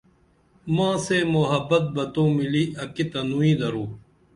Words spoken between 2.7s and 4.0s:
اکی تنوئی درو